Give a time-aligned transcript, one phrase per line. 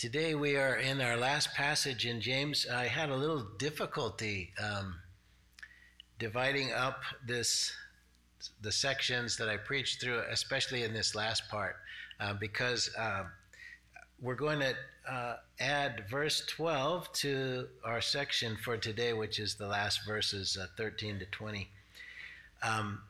[0.00, 2.66] Today we are in our last passage in James.
[2.66, 4.94] I had a little difficulty um,
[6.18, 7.70] dividing up this
[8.62, 11.76] the sections that I preached through, especially in this last part,
[12.18, 13.24] uh, because uh,
[14.22, 14.74] we're going to
[15.06, 20.64] uh, add verse 12 to our section for today, which is the last verses uh,
[20.78, 21.68] 13 to 20.
[22.62, 23.02] Um,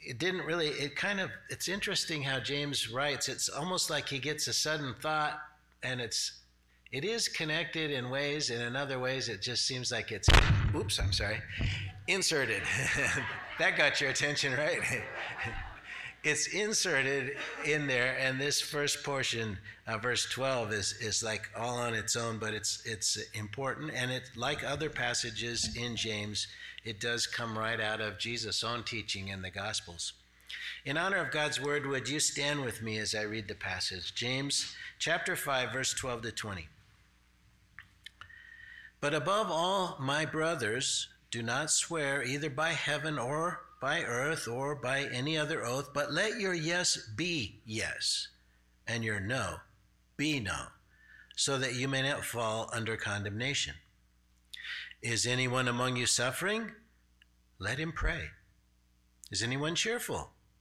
[0.00, 3.28] it didn't really, it kind of, it's interesting how James writes.
[3.28, 5.40] It's almost like he gets a sudden thought
[5.82, 6.40] and it's
[6.90, 10.28] it is connected in ways and in other ways it just seems like it's
[10.74, 11.40] oops i'm sorry
[12.08, 12.62] inserted.
[13.58, 14.80] That got your attention right?
[16.24, 21.76] It's inserted in there and this first portion uh, verse 12 is is like all
[21.76, 26.48] on its own but it's it's important and it like other passages in james
[26.84, 30.14] it does come right out of jesus own teaching in the gospels
[30.84, 34.14] in honor of god's word would you stand with me as i read the passage
[34.14, 36.68] james chapter 5, verse 12 to 20.
[39.00, 44.74] But above all, my brothers, do not swear either by heaven or by earth or
[44.74, 48.28] by any other oath, but let your yes be yes,
[48.88, 49.58] and your no
[50.16, 50.66] be no,
[51.36, 53.74] so that you may not fall under condemnation.
[55.00, 56.72] Is anyone among you suffering?
[57.60, 58.30] Let him pray.
[59.30, 60.30] Is anyone cheerful?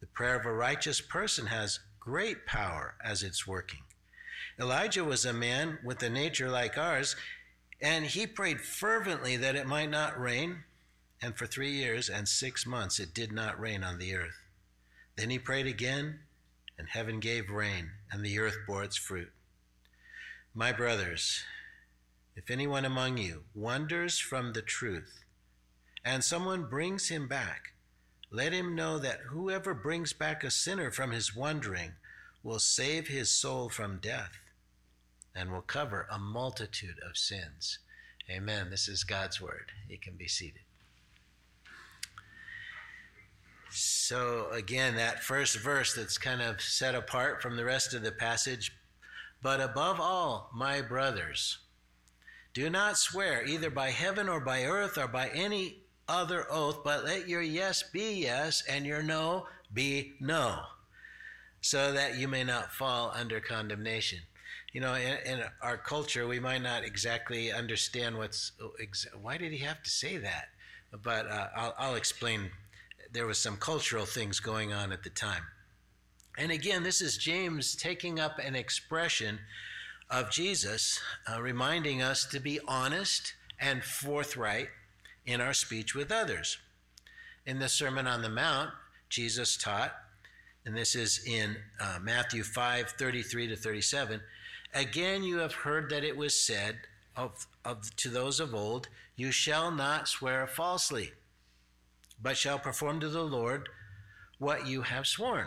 [0.00, 3.80] The prayer of a righteous person has great power as it's working.
[4.58, 7.16] Elijah was a man with a nature like ours,
[7.80, 10.64] and he prayed fervently that it might not rain.
[11.22, 14.36] And for three years and six months it did not rain on the earth.
[15.16, 16.20] Then he prayed again,
[16.78, 19.32] and heaven gave rain, and the earth bore its fruit.
[20.54, 21.42] My brothers,
[22.34, 25.24] if anyone among you wanders from the truth,
[26.04, 27.72] and someone brings him back,
[28.36, 31.92] let him know that whoever brings back a sinner from his wandering
[32.42, 34.38] will save his soul from death
[35.34, 37.78] and will cover a multitude of sins.
[38.30, 38.68] Amen.
[38.68, 39.72] This is God's word.
[39.88, 40.60] You can be seated.
[43.70, 48.12] So, again, that first verse that's kind of set apart from the rest of the
[48.12, 48.76] passage.
[49.42, 51.58] But above all, my brothers,
[52.52, 57.04] do not swear either by heaven or by earth or by any other oath, but
[57.04, 60.60] let your yes be yes and your no be no,
[61.60, 64.20] so that you may not fall under condemnation
[64.76, 68.52] you know, in, in, our culture, we might not exactly understand what's.
[69.18, 70.48] Why did he have to say that?
[71.02, 72.50] But uh, I'll, I'll explain.
[73.10, 75.44] There was some cultural things going on at the time.
[76.36, 79.38] And again, this is James taking up an expression
[80.10, 84.68] of Jesus, uh, reminding us to be honest and forthright
[85.26, 86.58] in our speech with others.
[87.44, 88.70] In the Sermon on the Mount,
[89.08, 89.92] Jesus taught,
[90.64, 94.20] and this is in uh, Matthew 5 33 to 37
[94.74, 96.76] Again, you have heard that it was said
[97.16, 101.12] of, of, to those of old, You shall not swear falsely,
[102.20, 103.68] but shall perform to the Lord
[104.38, 105.46] what you have sworn.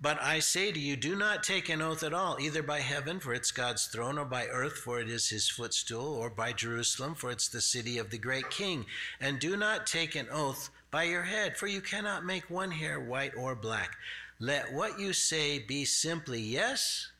[0.00, 3.18] But I say to you, do not take an oath at all, either by heaven,
[3.20, 7.14] for it's God's throne, or by earth, for it is his footstool, or by Jerusalem,
[7.14, 8.86] for it's the city of the great king.
[9.20, 13.00] And do not take an oath by your head, for you cannot make one hair
[13.00, 13.96] white or black.
[14.38, 17.10] Let what you say be simply yes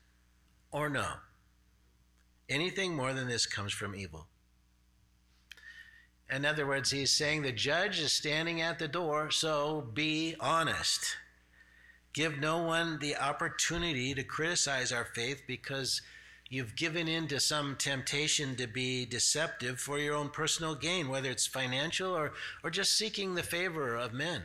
[0.71, 1.07] or no.
[2.49, 4.27] Anything more than this comes from evil.
[6.31, 11.17] In other words, he's saying the judge is standing at the door, so be honest.
[12.17, 16.01] Give no one the opportunity to criticize our faith because
[16.49, 21.29] you've given in to some temptation to be deceptive for your own personal gain, whether
[21.31, 22.33] it's financial or,
[22.65, 24.45] or just seeking the favor of men.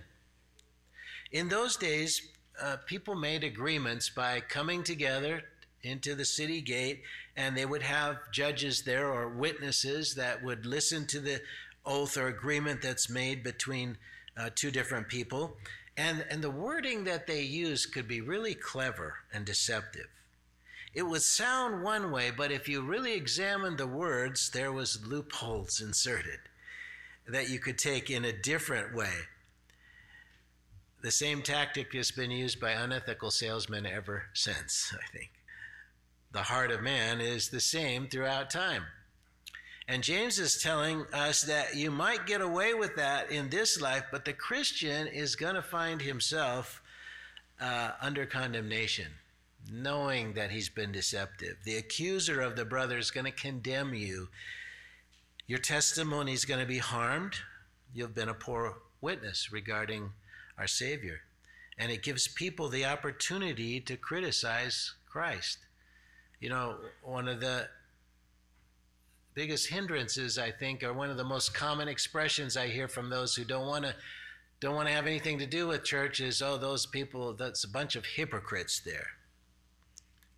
[1.31, 2.27] In those days,
[2.61, 5.45] uh, people made agreements by coming together
[5.81, 7.03] into the city gate,
[7.37, 11.39] and they would have judges there or witnesses that would listen to the
[11.85, 13.97] oath or agreement that's made between
[14.35, 15.55] uh, two different people.
[16.01, 20.07] And, and the wording that they used could be really clever and deceptive.
[20.95, 25.79] It would sound one way, but if you really examined the words, there was loopholes
[25.79, 26.39] inserted
[27.27, 29.13] that you could take in a different way.
[31.03, 35.29] The same tactic has been used by unethical salesmen ever since, I think.
[36.31, 38.85] the heart of man is the same throughout time.
[39.91, 44.05] And James is telling us that you might get away with that in this life,
[44.09, 46.81] but the Christian is going to find himself
[47.59, 49.07] uh, under condemnation,
[49.69, 51.57] knowing that he's been deceptive.
[51.65, 54.29] The accuser of the brother is going to condemn you.
[55.45, 57.35] Your testimony is going to be harmed.
[57.93, 60.13] You've been a poor witness regarding
[60.57, 61.19] our Savior.
[61.77, 65.57] And it gives people the opportunity to criticize Christ.
[66.39, 67.67] You know, one of the
[69.33, 73.35] biggest hindrances, I think, are one of the most common expressions I hear from those
[73.35, 73.95] who don't want to
[74.59, 77.69] don't want to have anything to do with church is, oh, those people, that's a
[77.69, 79.07] bunch of hypocrites there.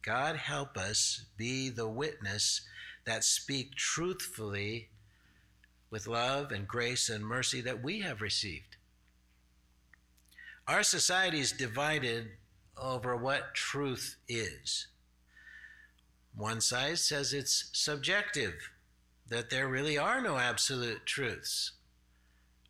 [0.02, 2.62] God help us be the witness
[3.06, 4.88] that speak truthfully
[5.90, 8.78] with love and grace and mercy that we have received.
[10.70, 12.30] Our society is divided
[12.78, 14.88] over what truth is.
[16.36, 18.72] One side says it's subjective
[19.30, 21.74] that there really are no absolute truths,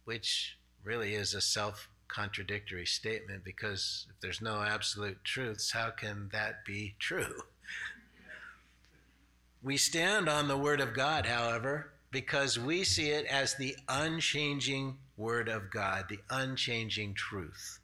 [0.06, 6.30] which really is a self contradictory statement because if there's no absolute truths, how can
[6.32, 7.42] that be true?
[9.64, 14.98] We stand on the Word of God, however, because we see it as the unchanging
[15.18, 17.80] Word of God, the unchanging truth.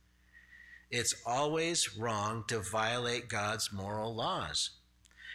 [0.91, 4.71] It's always wrong to violate God's moral laws.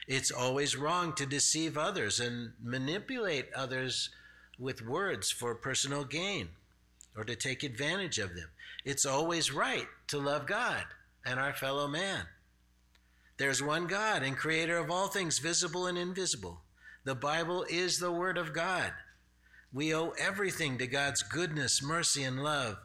[0.07, 4.11] It's always wrong to deceive others and manipulate others
[4.59, 6.49] with words for personal gain
[7.17, 8.49] or to take advantage of them.
[8.85, 10.85] It's always right to love God
[11.25, 12.27] and our fellow man.
[13.37, 16.61] There's one God and creator of all things, visible and invisible.
[17.05, 18.93] The Bible is the Word of God.
[19.73, 22.77] We owe everything to God's goodness, mercy, and love,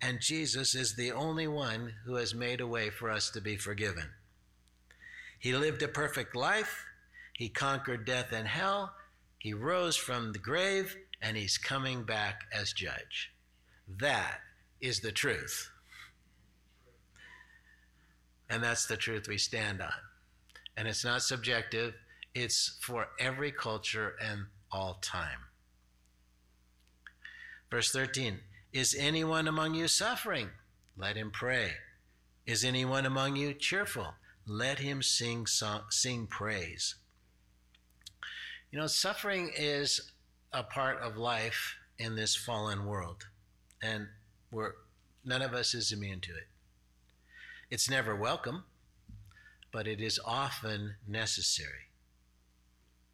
[0.00, 3.56] and Jesus is the only one who has made a way for us to be
[3.56, 4.10] forgiven.
[5.38, 6.84] He lived a perfect life.
[7.32, 8.92] He conquered death and hell.
[9.38, 13.32] He rose from the grave, and he's coming back as judge.
[14.00, 14.40] That
[14.80, 15.70] is the truth.
[18.50, 19.92] And that's the truth we stand on.
[20.76, 21.94] And it's not subjective,
[22.34, 25.38] it's for every culture and all time.
[27.70, 28.40] Verse 13
[28.72, 30.50] Is anyone among you suffering?
[30.96, 31.72] Let him pray.
[32.46, 34.14] Is anyone among you cheerful?
[34.48, 36.94] Let him sing song, sing praise.
[38.70, 40.12] You know, suffering is
[40.52, 43.26] a part of life in this fallen world,
[43.82, 44.08] and
[44.50, 44.72] we're
[45.24, 46.48] none of us is immune to it.
[47.70, 48.64] It's never welcome,
[49.72, 51.90] but it is often necessary.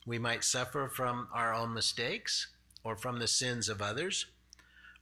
[0.07, 2.49] We might suffer from our own mistakes
[2.85, 4.27] or from the sins of others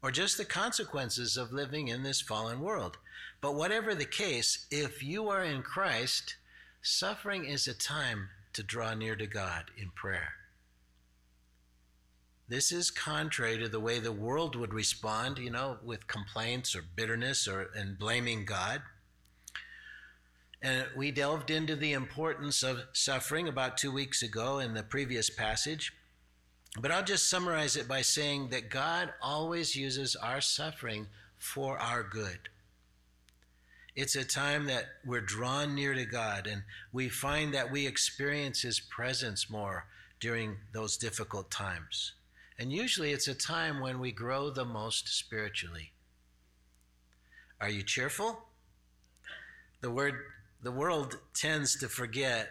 [0.02, 2.98] or just the consequences of living in this fallen world.
[3.40, 6.36] But whatever the case, if you are in Christ,
[6.82, 10.34] suffering is a time to draw near to God in prayer.
[12.48, 16.82] This is contrary to the way the world would respond, you know, with complaints or
[16.82, 18.82] bitterness or and blaming God.
[20.60, 25.30] And we delved into the importance of suffering about two weeks ago in the previous
[25.30, 25.92] passage.
[26.80, 31.06] But I'll just summarize it by saying that God always uses our suffering
[31.38, 32.48] for our good.
[33.94, 38.62] It's a time that we're drawn near to God and we find that we experience
[38.62, 39.86] His presence more
[40.18, 42.12] during those difficult times.
[42.58, 45.92] And usually it's a time when we grow the most spiritually.
[47.60, 48.44] Are you cheerful?
[49.82, 50.14] The word
[50.62, 52.50] the world tends to forget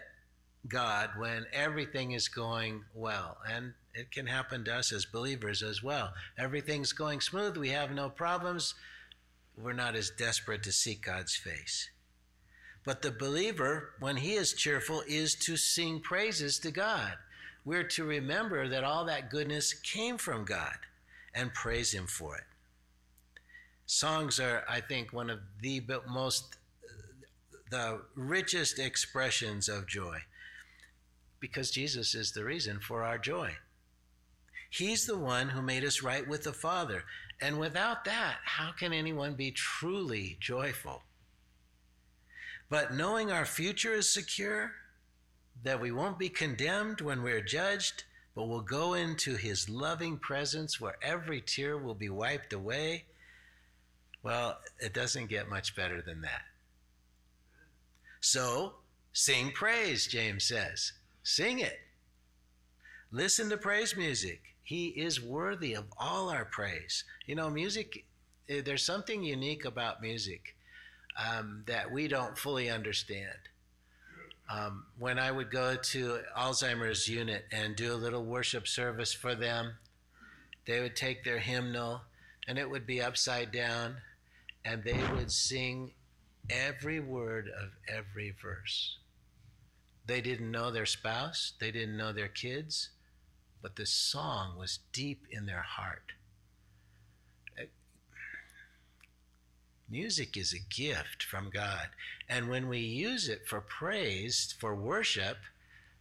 [0.68, 3.38] God when everything is going well.
[3.50, 6.12] And it can happen to us as believers as well.
[6.38, 8.74] Everything's going smooth, we have no problems,
[9.56, 11.90] we're not as desperate to seek God's face.
[12.84, 17.12] But the believer, when he is cheerful, is to sing praises to God.
[17.64, 20.78] We're to remember that all that goodness came from God
[21.34, 22.44] and praise Him for it.
[23.86, 26.56] Songs are, I think, one of the most,
[27.70, 30.18] the richest expressions of joy
[31.40, 33.50] because Jesus is the reason for our joy.
[34.72, 37.04] He's the one who made us right with the Father.
[37.42, 41.02] And without that, how can anyone be truly joyful?
[42.70, 44.72] But knowing our future is secure,
[45.62, 50.80] that we won't be condemned when we're judged, but will go into his loving presence
[50.80, 53.04] where every tear will be wiped away,
[54.22, 56.44] well, it doesn't get much better than that.
[58.22, 58.76] So,
[59.12, 60.92] sing praise, James says.
[61.22, 61.78] Sing it.
[63.10, 64.40] Listen to praise music.
[64.62, 67.04] He is worthy of all our praise.
[67.26, 68.04] You know, music,
[68.48, 70.54] eh, there's something unique about music
[71.16, 73.38] um, that we don't fully understand.
[74.50, 79.34] Um, when I would go to Alzheimer's unit and do a little worship service for
[79.34, 79.74] them,
[80.66, 82.02] they would take their hymnal
[82.46, 83.96] and it would be upside down
[84.64, 85.92] and they would sing
[86.50, 88.98] every word of every verse.
[90.06, 92.90] They didn't know their spouse, they didn't know their kids,
[93.62, 96.12] but the song was deep in their heart.
[97.58, 97.66] Uh,
[99.88, 101.88] music is a gift from God.
[102.28, 105.38] And when we use it for praise, for worship,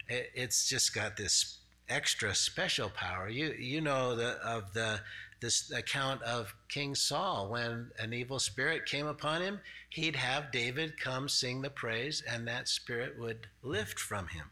[0.09, 3.29] it's just got this extra special power.
[3.29, 5.01] You you know the of the
[5.41, 10.99] this account of King Saul when an evil spirit came upon him, he'd have David
[10.99, 14.51] come sing the praise and that spirit would lift from him.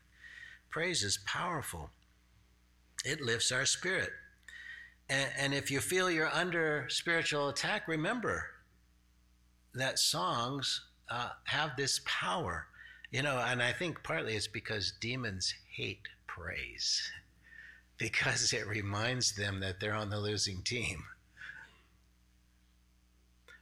[0.71, 1.91] Praise is powerful.
[3.05, 4.11] It lifts our spirit.
[5.09, 8.45] And, and if you feel you're under spiritual attack, remember
[9.73, 12.67] that songs uh, have this power.
[13.11, 17.11] You know, and I think partly it's because demons hate praise,
[17.97, 21.03] because it reminds them that they're on the losing team.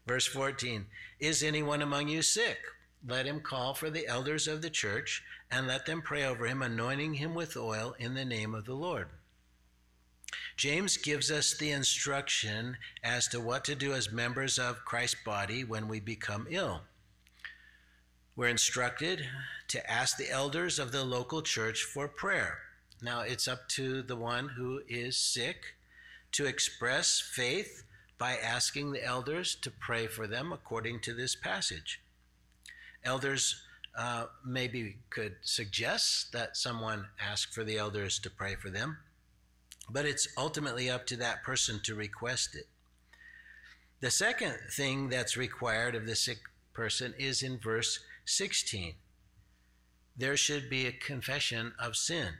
[0.05, 0.85] Verse 14
[1.19, 2.57] Is anyone among you sick?
[3.07, 6.61] Let him call for the elders of the church and let them pray over him,
[6.61, 9.07] anointing him with oil in the name of the Lord.
[10.55, 15.63] James gives us the instruction as to what to do as members of Christ's body
[15.63, 16.81] when we become ill.
[18.35, 19.25] We're instructed
[19.69, 22.59] to ask the elders of the local church for prayer.
[23.01, 25.75] Now, it's up to the one who is sick
[26.33, 27.83] to express faith
[28.17, 32.01] by asking the elders to pray for them according to this passage.
[33.03, 33.63] Elders
[33.97, 38.97] uh, maybe could suggest that someone ask for the elders to pray for them.
[39.89, 42.67] But it's ultimately up to that person to request it.
[43.99, 46.39] The second thing that's required of the sick
[46.73, 48.93] person is in verse 16.
[50.15, 52.33] There should be a confession of sin.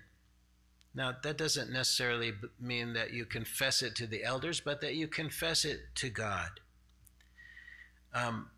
[0.93, 5.07] Now, that doesn't necessarily mean that you confess it to the elders, but that you
[5.07, 6.59] confess it to God.
[8.13, 8.49] Um,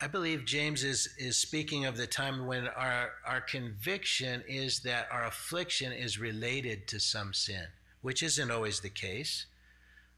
[0.00, 5.08] I believe James is, is speaking of the time when our, our conviction is that
[5.10, 7.64] our affliction is related to some sin,
[8.00, 9.46] which isn't always the case.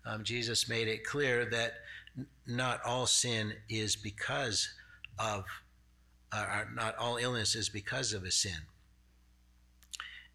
[0.04, 1.72] Um, Jesus made it clear that
[2.16, 4.68] n- not all sin is because
[5.18, 5.44] of,
[6.30, 8.66] uh, not all illness is because of a sin.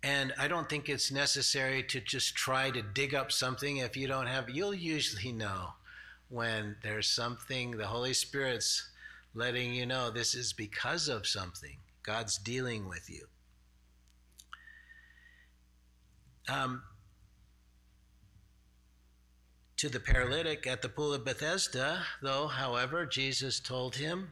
[0.01, 4.07] And I don't think it's necessary to just try to dig up something if you
[4.07, 5.73] don't have, you'll usually know
[6.29, 8.89] when there's something the Holy Spirit's
[9.35, 11.77] letting you know this is because of something.
[12.03, 13.27] God's dealing with you.
[16.47, 16.83] Um,
[19.77, 24.31] to the paralytic at the pool of Bethesda, though, however, Jesus told him,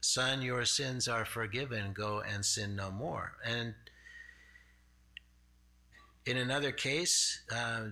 [0.00, 1.92] Son, your sins are forgiven.
[1.92, 3.32] Go and sin no more.
[3.44, 3.74] And
[6.26, 7.88] in another case, uh,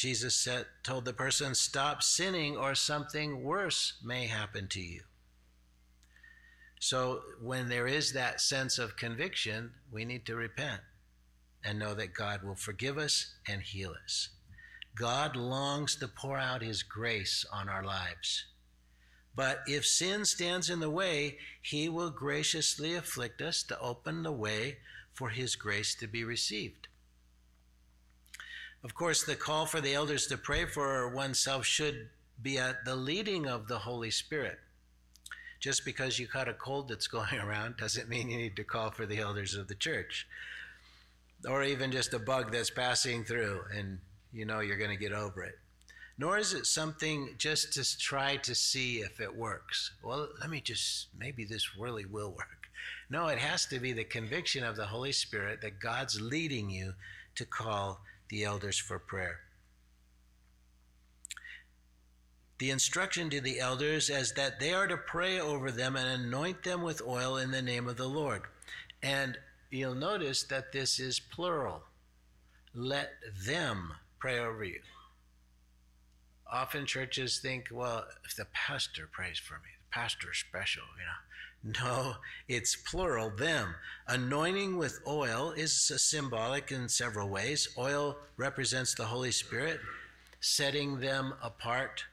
[0.00, 5.02] Jesus said, told the person, Stop sinning, or something worse may happen to you.
[6.80, 10.80] So, when there is that sense of conviction, we need to repent
[11.62, 14.30] and know that God will forgive us and heal us.
[14.96, 18.46] God longs to pour out His grace on our lives.
[19.36, 24.32] But if sin stands in the way, He will graciously afflict us to open the
[24.32, 24.78] way
[25.12, 26.88] for His grace to be received.
[28.82, 32.08] Of course, the call for the elders to pray for oneself should
[32.42, 34.58] be at the leading of the Holy Spirit.
[35.58, 38.90] Just because you caught a cold that's going around doesn't mean you need to call
[38.90, 40.26] for the elders of the church.
[41.46, 43.98] Or even just a bug that's passing through and
[44.32, 45.58] you know you're going to get over it.
[46.16, 49.92] Nor is it something just to try to see if it works.
[50.02, 52.68] Well, let me just, maybe this really will work.
[53.08, 56.92] No, it has to be the conviction of the Holy Spirit that God's leading you
[57.36, 59.40] to call the elders for prayer.
[62.58, 66.62] The instruction to the elders is that they are to pray over them and anoint
[66.62, 68.42] them with oil in the name of the Lord.
[69.02, 69.38] And
[69.70, 71.82] you'll notice that this is plural.
[72.74, 73.12] Let
[73.46, 74.80] them pray over you.
[76.52, 81.12] Often churches think, well, if the pastor prays for me, the pastor's special, you know.
[81.62, 82.14] No,
[82.48, 83.74] it's plural, them.
[84.08, 87.68] Anointing with oil is symbolic in several ways.
[87.76, 89.80] Oil represents the Holy Spirit,
[90.40, 92.04] setting them apart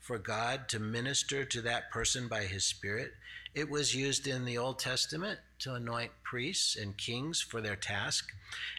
[0.00, 3.12] for God to minister to that person by His Spirit.
[3.54, 8.32] It was used in the Old Testament to anoint priests and kings for their task.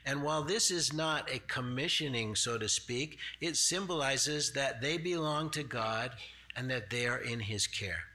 [0.05, 5.49] And while this is not a commissioning, so to speak, it symbolizes that they belong
[5.51, 6.11] to God
[6.55, 8.08] and that they are in His care.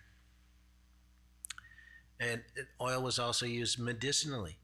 [2.24, 2.40] And
[2.80, 4.56] oil was also used medicinally.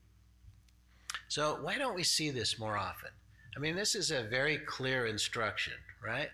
[1.29, 3.11] So, why don't we see this more often?
[3.55, 6.31] I mean, this is a very clear instruction, right?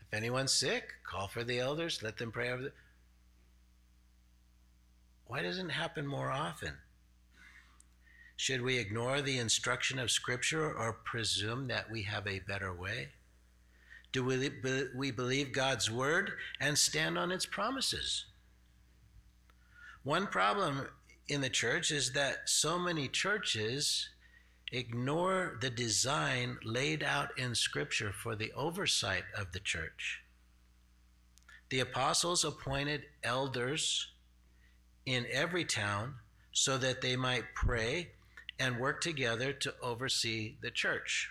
[0.00, 2.72] If anyone's sick, call for the elders, let them pray over the.
[5.26, 6.74] Why doesn't it happen more often?
[8.36, 13.08] Should we ignore the instruction of Scripture or presume that we have a better way?
[14.12, 14.50] Do we,
[14.94, 18.24] we believe God's word and stand on its promises?
[20.02, 20.88] One problem
[21.28, 24.08] in the church is that so many churches
[24.72, 30.22] ignore the design laid out in Scripture for the oversight of the church.
[31.68, 34.10] The apostles appointed elders
[35.04, 36.14] in every town
[36.50, 38.12] so that they might pray
[38.58, 41.30] and work together to oversee the church.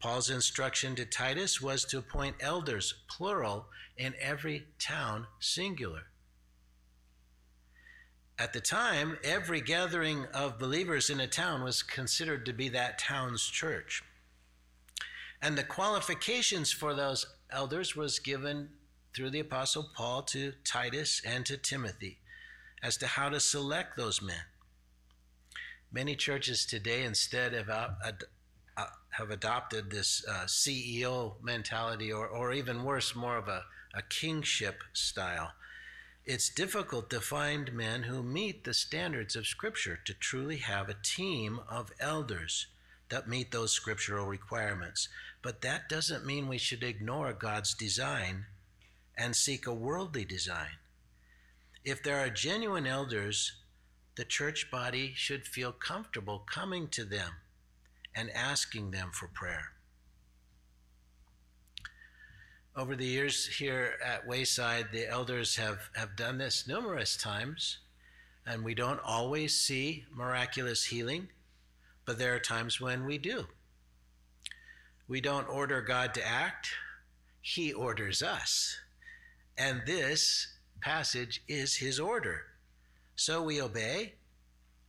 [0.00, 6.04] Paul's instruction to Titus was to appoint elders, plural, in every town, singular.
[8.36, 12.98] At the time, every gathering of believers in a town was considered to be that
[12.98, 14.02] town's church.
[15.40, 18.70] And the qualifications for those elders was given
[19.14, 22.18] through the apostle Paul to Titus and to Timothy
[22.82, 24.42] as to how to select those men.
[25.92, 32.82] Many churches today instead have, uh, have adopted this uh, CEO mentality, or, or even
[32.82, 33.62] worse, more of a,
[33.94, 35.52] a kingship style
[36.26, 40.96] it's difficult to find men who meet the standards of Scripture to truly have a
[41.02, 42.66] team of elders
[43.10, 45.08] that meet those scriptural requirements.
[45.42, 48.46] But that doesn't mean we should ignore God's design
[49.16, 50.78] and seek a worldly design.
[51.84, 53.52] If there are genuine elders,
[54.16, 57.32] the church body should feel comfortable coming to them
[58.16, 59.73] and asking them for prayer.
[62.76, 67.78] Over the years here at Wayside, the elders have, have done this numerous times,
[68.46, 71.28] and we don't always see miraculous healing,
[72.04, 73.46] but there are times when we do.
[75.06, 76.70] We don't order God to act,
[77.40, 78.76] He orders us.
[79.56, 80.48] And this
[80.80, 82.42] passage is His order.
[83.14, 84.14] So we obey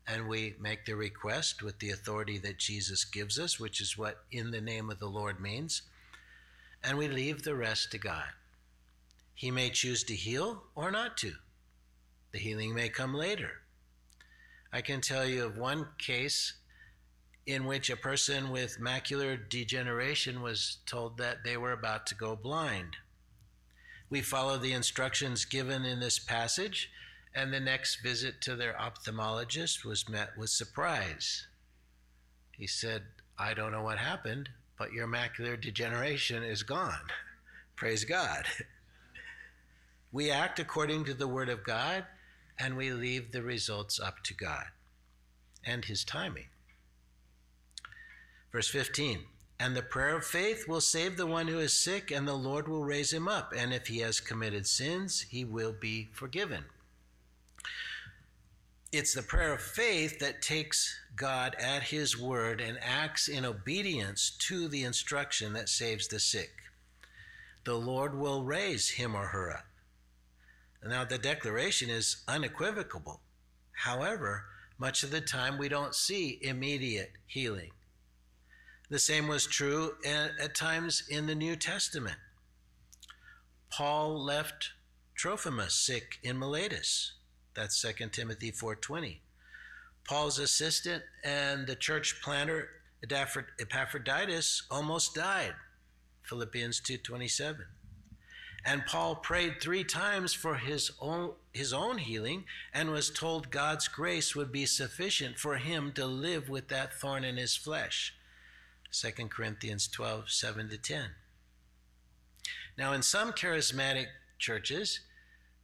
[0.08, 4.24] and we make the request with the authority that Jesus gives us, which is what
[4.32, 5.84] in the name of the Lord means
[6.86, 8.30] and we leave the rest to God.
[9.34, 11.34] He may choose to heal or not to.
[12.32, 13.52] The healing may come later.
[14.72, 16.54] I can tell you of one case
[17.46, 22.36] in which a person with macular degeneration was told that they were about to go
[22.36, 22.98] blind.
[24.10, 26.92] We follow the instructions given in this passage,
[27.34, 31.48] and the next visit to their ophthalmologist was met with surprise.
[32.52, 33.04] He said,
[33.38, 37.08] I don't know what happened, but your macular degeneration is gone.
[37.76, 38.46] Praise God.
[40.12, 42.06] We act according to the Word of God
[42.58, 44.66] and we leave the results up to God
[45.66, 46.46] and His timing.
[48.56, 49.20] Verse 15
[49.60, 52.70] And the prayer of faith will save the one who is sick, and the Lord
[52.70, 53.52] will raise him up.
[53.54, 56.64] And if he has committed sins, he will be forgiven.
[58.94, 64.32] It's the prayer of faith that takes God at his word and acts in obedience
[64.48, 66.52] to the instruction that saves the sick.
[67.64, 69.66] The Lord will raise him or her up.
[70.84, 73.22] Now, the declaration is unequivocal.
[73.72, 74.46] However,
[74.78, 77.72] much of the time we don't see immediate healing.
[78.90, 82.18] The same was true at, times in the New Testament.
[83.72, 84.72] Paul left
[85.16, 87.14] Trophimus sick in Miletus.
[87.56, 89.20] That's 2 Timothy 4.20.
[90.06, 92.70] Paul's assistant and the church planter
[93.04, 95.54] Epaphroditus almost died.
[96.24, 97.66] Philippians 2.27.
[98.66, 103.88] And Paul prayed three times for his own, his own healing and was told God's
[103.88, 108.16] grace would be sufficient for him to live with that thorn in his flesh.
[108.92, 111.10] 2 Corinthians 12, 7 to 10.
[112.78, 114.08] Now, in some charismatic
[114.40, 115.02] churches,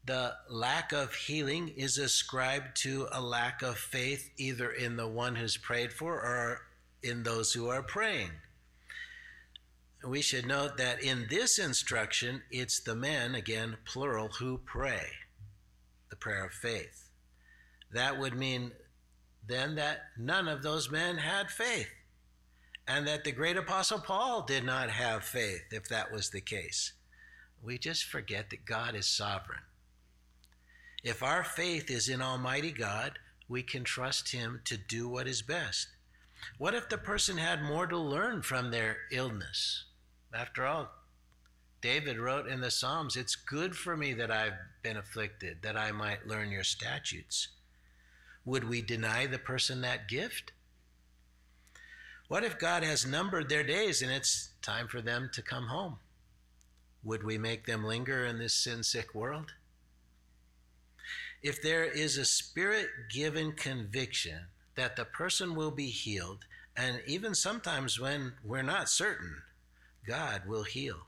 [0.05, 5.35] the lack of healing is ascribed to a lack of faith either in the one
[5.35, 6.61] who's prayed for or
[7.03, 8.31] in those who are praying.
[10.03, 15.05] We should note that in this instruction, it's the men, again, plural, who pray
[16.09, 17.09] the prayer of faith.
[17.93, 18.71] That would mean
[19.47, 21.89] then that none of those men had faith,
[22.87, 26.93] and that the great apostle Paul did not have faith, if that was the case.
[27.61, 29.61] We just forget that God is sovereign
[31.03, 35.41] if our faith is in Almighty God, we can trust Him to do what is
[35.41, 35.87] best.
[36.57, 39.85] What if the person had more to learn from their illness?
[40.33, 40.89] After all,
[41.81, 45.91] David wrote in the Psalms, It's good for me that I've been afflicted, that I
[45.91, 47.49] might learn your statutes.
[48.45, 50.51] Would we deny the person that gift?
[52.27, 55.97] What if God has numbered their days and it's time for them to come home?
[57.03, 59.53] Would we make them linger in this sin sick world?
[61.43, 66.45] If there is a spirit given conviction that the person will be healed,
[66.77, 69.41] and even sometimes when we're not certain,
[70.07, 71.07] God will heal.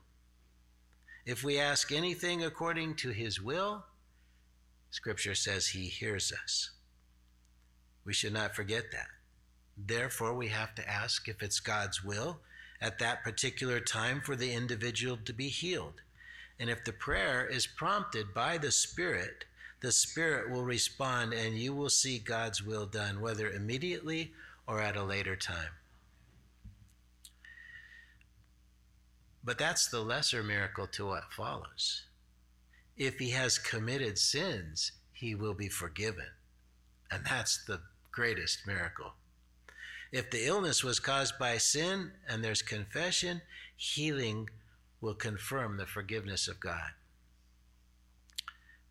[1.24, 3.84] If we ask anything according to his will,
[4.90, 6.70] Scripture says he hears us.
[8.04, 9.08] We should not forget that.
[9.76, 12.40] Therefore, we have to ask if it's God's will
[12.80, 16.02] at that particular time for the individual to be healed.
[16.60, 19.44] And if the prayer is prompted by the Spirit,
[19.84, 24.32] the Spirit will respond and you will see God's will done, whether immediately
[24.66, 25.68] or at a later time.
[29.44, 32.04] But that's the lesser miracle to what follows.
[32.96, 36.28] If he has committed sins, he will be forgiven.
[37.10, 39.12] And that's the greatest miracle.
[40.12, 43.42] If the illness was caused by sin and there's confession,
[43.76, 44.48] healing
[45.02, 46.92] will confirm the forgiveness of God.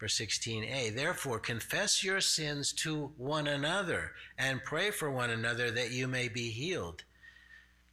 [0.04, 5.92] Verse 16a, therefore confess your sins to one another and pray for one another that
[5.92, 7.06] you may be healed.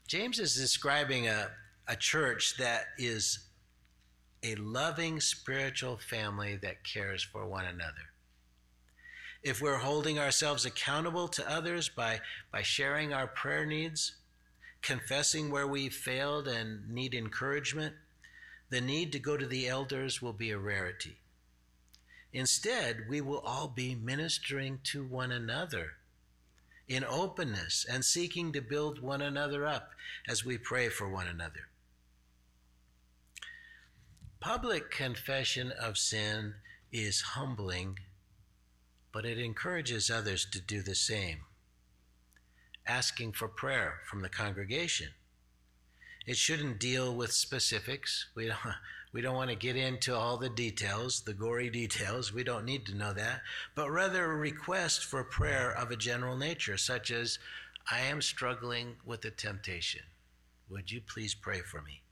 [0.09, 1.53] James is describing a,
[1.87, 3.47] a church that is
[4.43, 8.11] a loving spiritual family that cares for one another
[9.45, 12.21] if we're holding ourselves accountable to others by,
[12.51, 14.17] by sharing our prayer needs,
[14.83, 17.95] confessing where we've failed and need encouragement,
[18.71, 21.20] the need to go to the elders will be a rarity.
[22.33, 25.93] Instead, we will all be ministering to one another
[26.89, 29.91] in openness and seeking to build one another up
[30.29, 31.69] as we pray for one another.
[34.41, 36.55] Public confession of sin
[36.93, 37.99] is humbling
[39.13, 41.41] but it encourages others to do the same.
[42.87, 45.09] Asking for prayer from the congregation.
[46.27, 48.29] It shouldn't deal with specifics.
[48.35, 48.59] We don't,
[49.13, 52.33] we don't want to get into all the details, the gory details.
[52.33, 53.41] We don't need to know that.
[53.75, 57.39] But rather a request for prayer of a general nature, such as,
[57.91, 60.03] I am struggling with a temptation.
[60.69, 62.03] Would you please pray for me?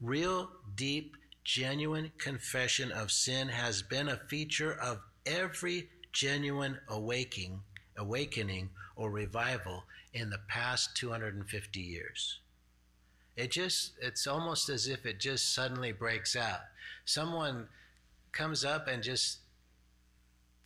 [0.00, 7.60] Real, deep, genuine confession of sin has been a feature of every genuine awakening,
[7.98, 12.40] awakening or revival in the past 250 years.
[13.36, 16.60] It just, it's almost as if it just suddenly breaks out.
[17.04, 17.68] Someone
[18.32, 19.38] comes up and just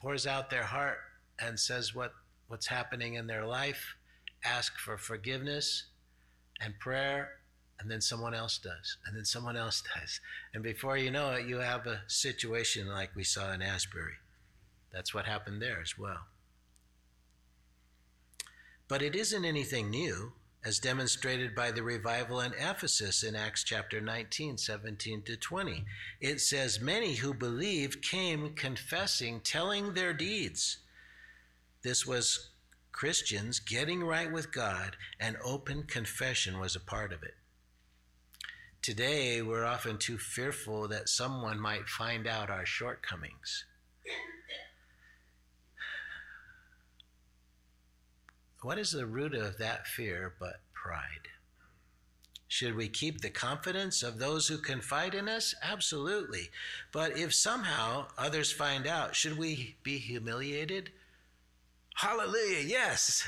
[0.01, 0.99] pours out their heart
[1.39, 2.13] and says what,
[2.49, 3.97] what's happening in their life,
[4.45, 5.85] ask for forgiveness
[6.61, 7.31] and prayer,
[7.81, 10.21] and then someone else does, and then someone else does.
[10.55, 14.15] And before you know it, you have a situation like we saw in Asbury.
[14.93, 16.27] That's what happened there as well.
[18.89, 20.33] But it isn't anything new,
[20.65, 25.85] as demonstrated by the revival in Ephesus in Acts chapter 19, 17 to 20.
[26.21, 30.79] It says, Many who believed came confessing, telling their deeds.
[31.83, 32.51] This was
[32.93, 37.35] Christians getting right with God, and open confession was a part of it.
[38.83, 43.65] Today, we're often too fearful that someone might find out our shortcomings.
[48.63, 51.29] What is the root of that fear but pride?
[52.47, 55.55] Should we keep the confidence of those who confide in us?
[55.63, 56.51] Absolutely.
[56.93, 60.91] But if somehow others find out, should we be humiliated?
[61.95, 63.25] Hallelujah, yes.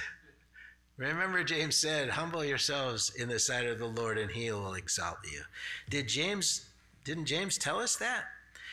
[0.97, 5.19] Remember, James said, Humble yourselves in the sight of the Lord, and he will exalt
[5.25, 5.43] you.
[5.89, 6.67] Did James,
[7.05, 8.25] didn't James tell us that?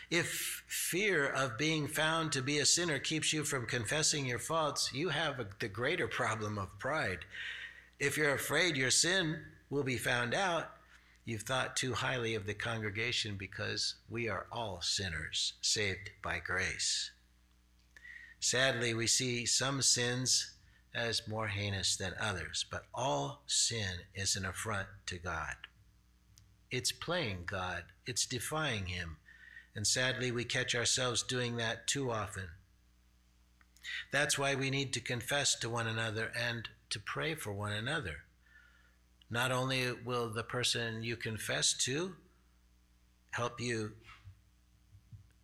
[0.10, 4.92] If fear of being found to be a sinner keeps you from confessing your faults,
[4.92, 7.20] you have a, the greater problem of pride.
[8.00, 10.72] If you're afraid your sin will be found out,
[11.26, 17.12] you've thought too highly of the congregation because we are all sinners saved by grace.
[18.40, 20.54] Sadly, we see some sins
[20.96, 25.56] as more heinous than others, but all sin is an affront to God.
[26.72, 29.18] It's playing God, it's defying Him,
[29.76, 32.50] and sadly, we catch ourselves doing that too often.
[34.12, 38.24] That's why we need to confess to one another and to pray for one another.
[39.30, 42.16] Not only will the person you confess to
[43.32, 43.94] help you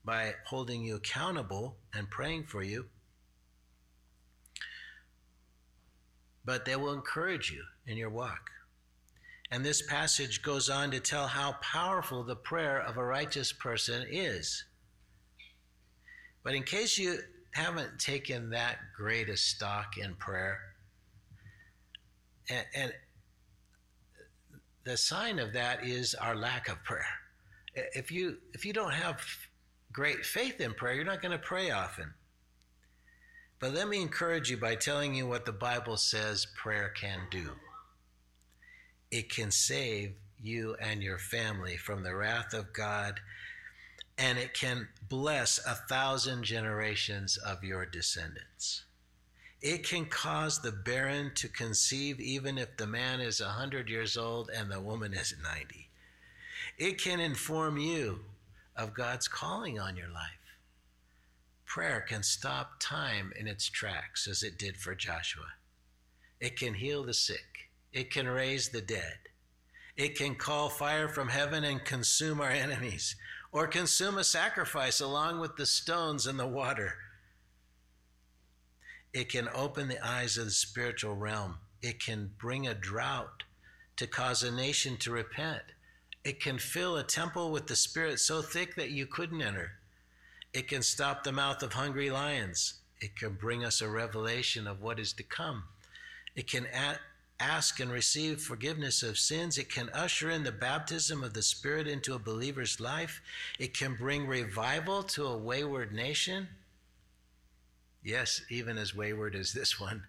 [0.04, 2.86] by holding you accountable and praying for you,
[6.44, 8.52] but they will encourage you in your walk.
[9.56, 14.06] And this passage goes on to tell how powerful the prayer of a righteous person
[14.12, 14.65] is.
[16.44, 17.20] But in case you
[17.54, 20.60] haven't taken that great a stock in prayer,
[22.50, 22.94] and, and
[24.84, 27.08] the sign of that is our lack of prayer.
[27.74, 29.26] If you if you don't have
[29.94, 32.13] great faith in prayer, you're not going to pray often.
[33.62, 37.52] But let me encourage you by telling you what the Bible says prayer can do.
[39.12, 43.20] It can save you and your family from the wrath of God,
[44.18, 48.84] and it can bless a thousand generations of your descendants.
[49.62, 54.50] It can cause the barren to conceive even if the man is 100 years old
[54.54, 55.89] and the woman is 90.
[56.78, 58.20] It can inform you
[58.76, 60.32] of God's calling on your life.
[61.65, 65.54] Prayer can stop time in its tracks as it did for Joshua.
[66.39, 67.64] It can heal the sick.
[67.96, 69.18] It can raise the dead.
[69.96, 73.16] It can call fire from heaven and consume our enemies,
[73.54, 76.96] or consume a sacrifice along with the stones and the water.
[79.14, 81.56] It can open the eyes of the spiritual realm.
[81.82, 83.44] It can bring a drought
[83.96, 85.64] to cause a nation to repent.
[86.26, 89.72] It can fill a temple with the Spirit so thick that you couldn't enter.
[90.54, 92.74] It can stop the mouth of hungry lions.
[93.00, 95.64] It can bring us a revelation of what is to come.
[96.36, 96.68] It can
[97.39, 99.58] ask and receive forgiveness of sins.
[99.58, 103.21] It can usher in the baptism of the Spirit into a believer's life.
[103.60, 106.48] It can bring revival to a wayward nation.
[108.04, 110.04] Yes, even as wayward as this one.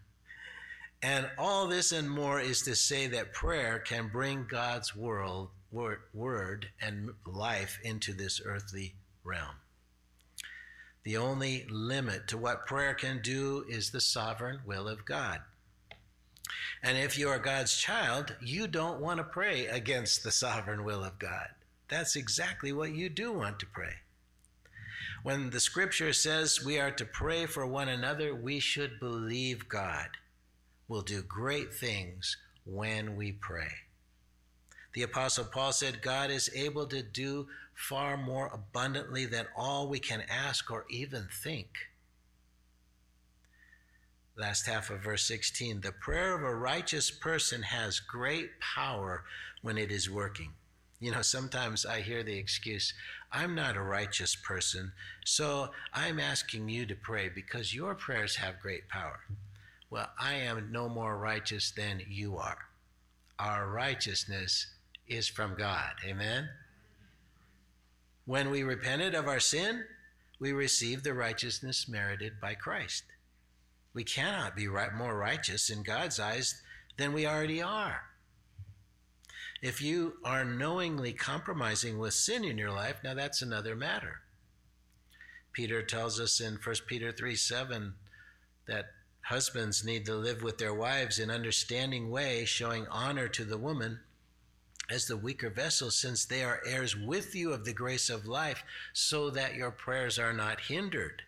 [1.03, 6.01] And all this and more is to say that prayer can bring God's world, word,
[6.15, 9.57] word and life into this earthly realm.
[11.05, 15.41] The only limit to what prayer can do is the sovereign will of God.
[16.83, 21.05] And if you are God's child, you don't want to pray against the sovereign will
[21.05, 21.49] of God.
[21.89, 23.95] That's exactly what you do want to pray.
[25.23, 30.09] When the scripture says we are to pray for one another, we should believe God
[30.89, 33.73] will do great things when we pray.
[34.95, 39.99] The Apostle Paul said, God is able to do far more abundantly than all we
[39.99, 41.69] can ask or even think
[44.37, 49.25] last half of verse 16 the prayer of a righteous person has great power
[49.63, 50.53] when it is working.
[51.01, 52.95] You know, sometimes I hear the excuse,
[53.31, 54.93] I'm not a righteous person,
[55.25, 59.21] so I'm asking you to pray because your prayers have great power.
[59.91, 62.59] Well, I am no more righteous than you are.
[63.39, 64.67] Our righteousness
[65.07, 65.93] is from God.
[66.05, 66.49] Amen?
[68.25, 69.85] When we repented of our sin,
[70.41, 73.05] we received the righteousness merited by Christ.
[73.97, 76.61] We cannot be right, more righteous in God's eyes
[76.99, 78.03] than we already are.
[79.63, 84.21] If you are knowingly compromising with sin in your life, now that's another matter.
[85.55, 87.95] Peter tells us in 1 Peter 3 7
[88.69, 88.91] that
[89.23, 94.01] husbands need to live with their wives in understanding way, showing honor to the woman
[94.91, 98.63] as the weaker vessel, since they are heirs with you of the grace of life,
[98.93, 101.23] so that your prayers are not hindered.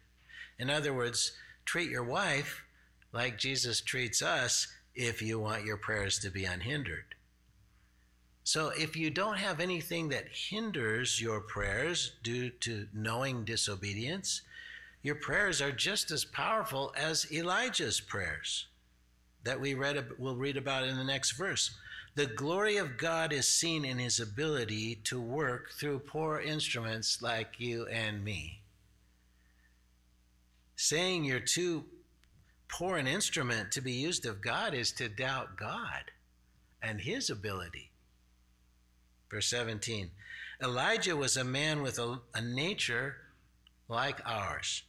[0.59, 1.33] In other words,
[1.69, 2.65] treat your wife
[3.13, 7.15] like Jesus treats us if you want your prayers to be unhindered.
[8.43, 14.41] So, if you don't have anything that hinders your prayers due to knowing disobedience,
[15.03, 18.69] your prayers are just as powerful as Elijah's prayers
[19.45, 21.77] that we read we'll read about in the next verse.
[22.15, 27.61] The glory of God is seen in his ability to work through poor instruments like
[27.61, 28.63] you and me
[30.79, 31.85] saying you're too
[32.69, 36.13] poor an instrument to be used of God is to doubt God
[36.81, 37.91] and his ability.
[39.29, 40.11] Verse 17
[40.63, 43.17] Elijah was a man with a, a, nature
[43.89, 44.85] like ours.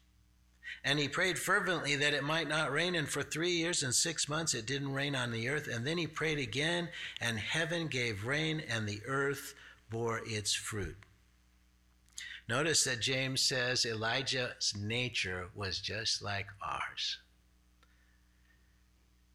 [0.84, 2.96] And he prayed fervently that it might not rain.
[2.96, 5.68] And for three years and six months it didn't rain on the earth.
[5.68, 9.56] And then he prayed again, and heaven gave rain, and the earth
[9.90, 10.98] bore its fruit.
[12.50, 17.20] Notice that James says Elijah's nature was just like ours.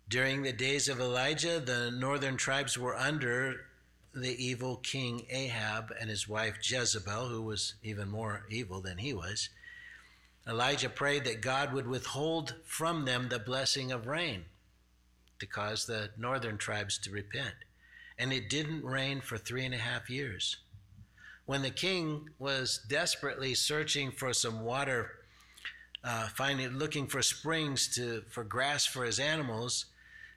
[0.09, 3.67] During the days of Elijah, the northern tribes were under
[4.13, 9.15] the evil king Ahab and his wife Jezebel, who was even more evil than he
[9.15, 9.49] was.
[10.49, 14.47] Elijah prayed that God would withhold from them the blessing of rain
[15.39, 17.55] to cause the northern tribes to repent.
[18.19, 20.57] And it didn't rain for three and a half years
[21.47, 25.11] when the king was desperately searching for some water,
[26.03, 29.87] uh, finding looking for springs to for grass for his animals,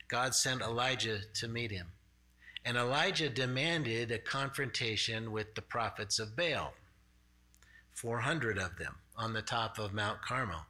[0.08, 1.88] God sent Elijah to meet him.
[2.66, 6.74] And Elijah demanded a confrontation with the prophets of Baal,
[7.94, 10.66] 400 of them on the top of Mount Carmel.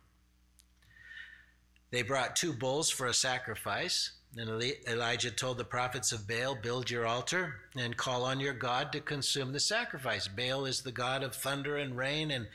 [1.90, 4.12] They brought two bulls for a sacrifice.
[4.36, 8.92] And Elijah told the prophets of Baal, Build your altar and call on your God
[8.92, 10.28] to consume the sacrifice.
[10.28, 12.32] Baal is the God of thunder and rain.
[12.32, 12.48] And,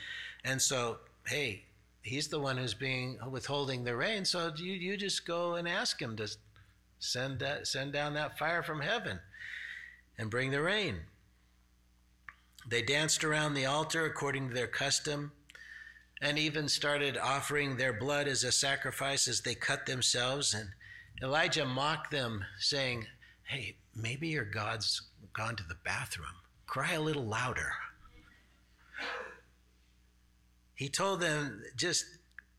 [0.44, 1.64] and so, hey,
[2.02, 4.24] he's the one who's being withholding the rain.
[4.24, 6.28] So you, you just go and ask him to
[6.98, 9.18] send, that, send down that fire from heaven
[10.18, 11.00] and bring the rain.
[12.68, 15.32] They danced around the altar according to their custom
[16.20, 20.54] and even started offering their blood as a sacrifice as they cut themselves.
[20.54, 20.68] And
[21.20, 23.06] Elijah mocked them, saying,
[23.44, 26.26] Hey, maybe your God's gone to the bathroom.
[26.66, 27.72] Cry a little louder.
[30.74, 32.04] He told them, just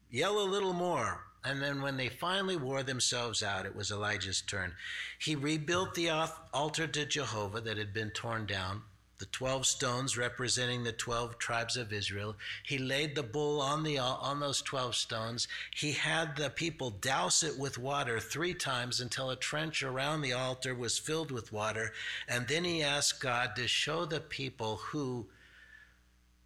[0.09, 1.23] yell a little more.
[1.43, 4.75] And then when they finally wore themselves out, it was Elijah's turn.
[5.19, 6.09] He rebuilt the
[6.53, 8.83] altar to Jehovah that had been torn down
[9.23, 12.35] the 12 stones representing the 12 tribes of Israel.
[12.65, 15.47] He laid the bull on the on those 12 stones.
[15.73, 20.33] He had the people douse it with water 3 times until a trench around the
[20.33, 21.93] altar was filled with water,
[22.27, 25.27] and then he asked God to show the people who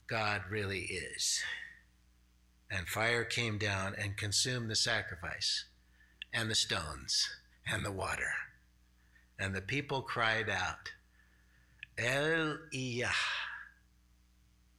[0.06, 1.42] God really is.
[2.70, 5.66] And fire came down and consumed the sacrifice
[6.32, 7.28] and the stones
[7.66, 8.34] and the water.
[9.40, 10.92] And the people cried out,
[11.98, 13.10] El Iyah.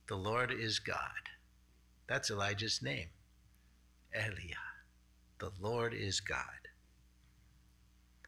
[0.07, 0.99] The Lord is God.
[2.07, 3.09] That's Elijah's name.
[4.17, 4.55] Eliah.
[5.41, 6.45] The Lord is God.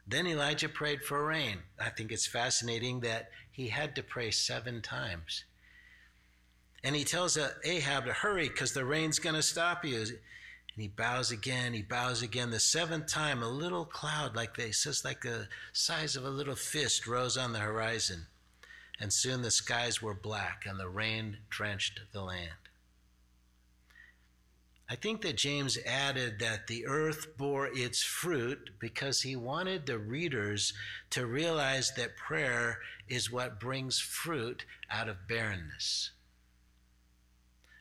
[0.07, 1.59] Then Elijah prayed for rain.
[1.79, 5.44] I think it's fascinating that he had to pray seven times.
[6.83, 9.98] And he tells uh, Ahab to hurry because the rain's going to stop you.
[9.98, 10.18] And
[10.76, 12.50] he bows again, he bows again.
[12.50, 16.57] The seventh time, a little cloud, like they says, like the size of a little
[16.57, 18.26] fist, rose on the horizon
[19.00, 22.50] and soon the skies were black and the rain drenched the land.
[24.90, 29.98] I think that James added that the earth bore its fruit because he wanted the
[29.98, 30.74] readers
[31.10, 36.10] to realize that prayer is what brings fruit out of barrenness.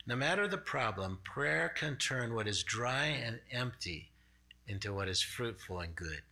[0.06, 4.10] No matter the problem, prayer can turn what is dry and empty
[4.66, 6.22] into what is fruitful and good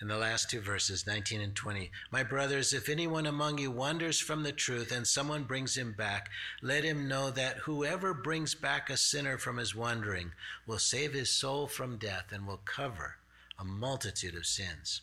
[0.00, 1.90] in the last two verses, 19 and 20.
[2.10, 6.30] My brothers, if anyone among you wanders from the truth and someone brings him back,
[6.62, 10.32] let him know that whoever brings back a sinner from his wandering
[10.66, 13.16] will save his soul from death and will cover
[13.58, 15.02] a multitude of sins.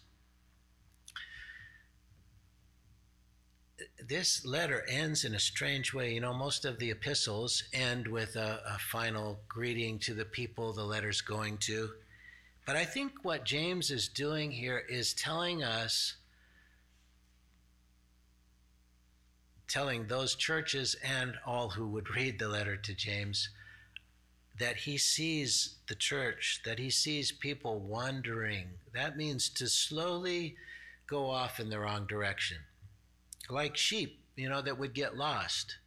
[4.03, 6.13] This letter ends in a strange way.
[6.13, 10.73] You know, most of the epistles end with a, a final greeting to the people
[10.73, 11.91] the letter's going to.
[12.67, 16.15] But I think what James is doing here is telling us,
[19.69, 23.47] telling those churches and all who would read the letter to James,
[24.60, 28.67] that he sees the church, that he sees people wandering.
[28.93, 30.58] That means to slowly
[31.08, 32.58] go off in the wrong direction.
[33.49, 35.77] Like sheep, you know, that would get lost.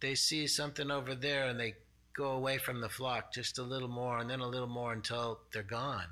[0.00, 1.74] They see something over there and they
[2.16, 5.40] go away from the flock just a little more and then a little more until
[5.52, 6.06] they're gone.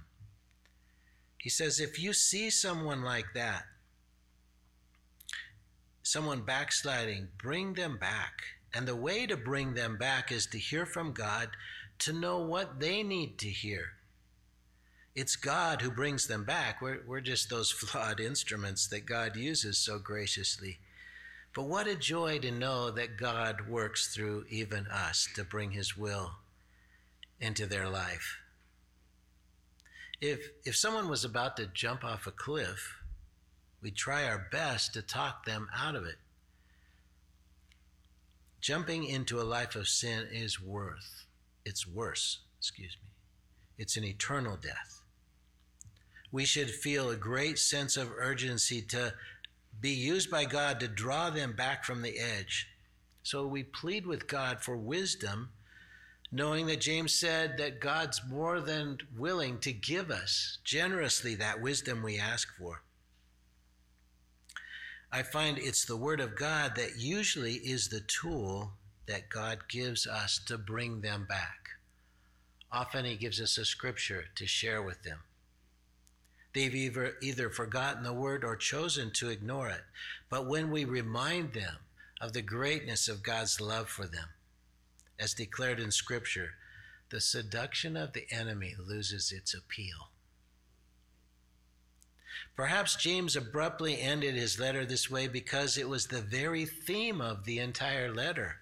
[1.39, 3.65] He says, if you see someone like that,
[6.03, 8.33] someone backsliding, bring them back.
[8.75, 11.51] And the way to bring them back is to hear from God,
[12.01, 13.93] to know what they need to hear.
[15.15, 16.83] It's God who brings them back.
[16.83, 20.79] We're, we're just those flawed instruments that God uses so graciously.
[21.55, 25.97] But what a joy to know that God works through even us to bring his
[25.97, 26.33] will
[27.41, 28.39] into their life.
[30.21, 32.97] If, if someone was about to jump off a cliff,
[33.81, 36.17] we'd try our best to talk them out of it.
[38.61, 41.27] Jumping into a life of sin is worth,
[41.65, 43.11] it's worse, excuse me.
[43.77, 45.03] It's an eternal death.
[46.33, 49.15] We should feel a great sense of urgency to
[49.85, 52.71] be used by God to draw them back from the edge.
[53.23, 55.51] So we plead with God for wisdom,
[56.33, 62.03] knowing that James said that God's more than willing to give us generously that wisdom
[62.03, 62.81] we ask for.
[65.13, 68.73] I find it's the Word of God that usually is the tool
[69.07, 71.69] that God gives us to bring them back.
[72.73, 75.19] Often He gives us a scripture to share with them.
[76.55, 79.83] They've either, either forgotten the word or chosen to ignore it.
[80.31, 81.77] But when we remind them
[82.21, 84.29] of the greatness of God's love for them,
[85.19, 86.55] as declared in Scripture,
[87.11, 90.11] the seduction of the enemy loses its appeal.
[92.57, 97.45] Perhaps James abruptly ended his letter this way because it was the very theme of
[97.45, 98.61] the entire letter.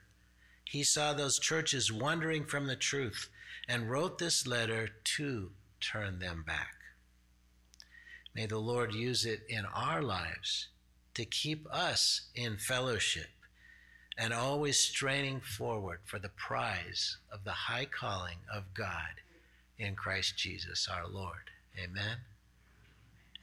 [0.65, 3.29] He saw those churches wandering from the truth
[3.69, 6.82] and wrote this letter to turn them back.
[8.35, 10.69] May the Lord use it in our lives
[11.15, 13.29] to keep us in fellowship
[14.17, 19.21] and always straining forward for the prize of the high calling of God
[19.79, 21.51] in Christ Jesus our Lord.
[21.79, 22.19] Amen.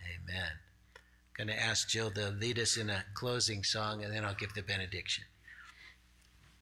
[0.03, 0.51] Amen.
[0.95, 4.35] I'm going to ask Jill to lead us in a closing song and then I'll
[4.35, 5.25] give the benediction.